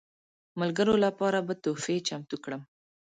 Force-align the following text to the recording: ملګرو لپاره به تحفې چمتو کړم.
ملګرو 0.59 0.95
لپاره 1.05 1.39
به 1.47 1.53
تحفې 1.63 1.97
چمتو 2.07 2.35
کړم. 2.43 2.61